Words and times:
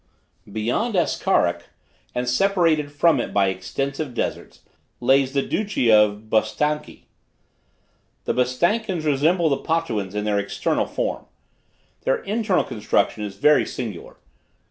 Beyond 0.51 0.95
Askarak, 0.95 1.65
and 2.15 2.27
separated 2.27 2.91
from 2.91 3.19
it 3.19 3.31
by 3.31 3.49
extensive 3.49 4.15
deserts, 4.15 4.61
lays 4.99 5.33
the 5.33 5.43
Duchy 5.43 5.91
of 5.91 6.27
Bostanki. 6.27 7.03
The 8.23 8.33
Bostankins 8.33 9.05
resemble 9.05 9.47
the 9.49 9.57
Potuans 9.59 10.15
in 10.15 10.23
their 10.23 10.39
external 10.39 10.87
form. 10.87 11.25
Their 12.01 12.23
internal 12.23 12.63
construction 12.63 13.23
is 13.23 13.35
very 13.35 13.63
singular. 13.63 14.17